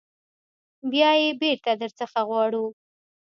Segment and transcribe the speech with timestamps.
[0.91, 2.65] بیا یې بیرته در څخه غواړو.